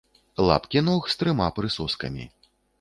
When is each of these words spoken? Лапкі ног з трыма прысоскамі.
Лапкі 0.47 0.83
ног 0.87 1.11
з 1.13 1.19
трыма 1.21 1.51
прысоскамі. 1.61 2.29